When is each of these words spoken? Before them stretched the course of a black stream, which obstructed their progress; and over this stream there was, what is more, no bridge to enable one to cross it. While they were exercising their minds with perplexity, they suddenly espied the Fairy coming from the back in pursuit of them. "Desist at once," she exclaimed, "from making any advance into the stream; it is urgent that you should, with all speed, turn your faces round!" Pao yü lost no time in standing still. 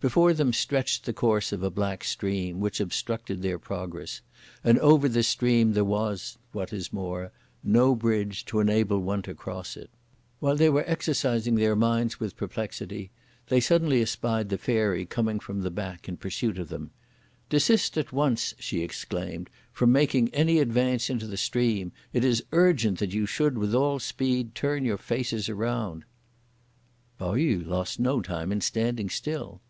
Before 0.00 0.32
them 0.32 0.52
stretched 0.52 1.06
the 1.06 1.12
course 1.12 1.50
of 1.50 1.64
a 1.64 1.72
black 1.72 2.04
stream, 2.04 2.60
which 2.60 2.78
obstructed 2.78 3.42
their 3.42 3.58
progress; 3.58 4.20
and 4.62 4.78
over 4.78 5.08
this 5.08 5.26
stream 5.26 5.72
there 5.72 5.82
was, 5.82 6.38
what 6.52 6.72
is 6.72 6.92
more, 6.92 7.32
no 7.64 7.96
bridge 7.96 8.44
to 8.44 8.60
enable 8.60 9.00
one 9.00 9.22
to 9.22 9.34
cross 9.34 9.76
it. 9.76 9.90
While 10.38 10.54
they 10.54 10.70
were 10.70 10.84
exercising 10.86 11.56
their 11.56 11.74
minds 11.74 12.20
with 12.20 12.36
perplexity, 12.36 13.10
they 13.48 13.58
suddenly 13.58 14.00
espied 14.00 14.50
the 14.50 14.56
Fairy 14.56 15.04
coming 15.04 15.40
from 15.40 15.62
the 15.62 15.68
back 15.72 16.08
in 16.08 16.16
pursuit 16.16 16.60
of 16.60 16.68
them. 16.68 16.92
"Desist 17.48 17.98
at 17.98 18.12
once," 18.12 18.54
she 18.60 18.84
exclaimed, 18.84 19.50
"from 19.72 19.90
making 19.90 20.32
any 20.32 20.60
advance 20.60 21.10
into 21.10 21.26
the 21.26 21.36
stream; 21.36 21.90
it 22.12 22.24
is 22.24 22.44
urgent 22.52 23.00
that 23.00 23.12
you 23.14 23.26
should, 23.26 23.58
with 23.58 23.74
all 23.74 23.98
speed, 23.98 24.54
turn 24.54 24.84
your 24.84 24.96
faces 24.96 25.48
round!" 25.48 26.04
Pao 27.18 27.34
yü 27.34 27.66
lost 27.66 27.98
no 27.98 28.20
time 28.22 28.52
in 28.52 28.60
standing 28.60 29.08
still. 29.10 29.60